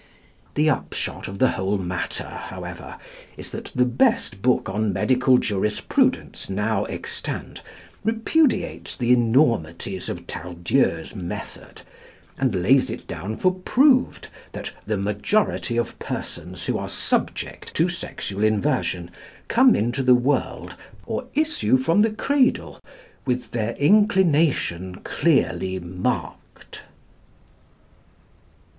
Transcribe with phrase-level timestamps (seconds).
[0.55, 2.97] The upshot of the whole matter, however,
[3.37, 7.61] is that the best book on medical jurisprudence now extant
[8.03, 11.83] repudiates the enormities of Tardieu's method,
[12.39, 17.87] and lays it down for proved that "the majority of persons who are subject" to
[17.87, 19.11] sexual inversion
[19.49, 20.75] come into the world,
[21.05, 22.79] or issue from the cradle,
[23.27, 26.81] with their inclination clearly marked.